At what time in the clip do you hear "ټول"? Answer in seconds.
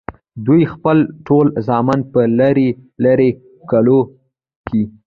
1.27-1.45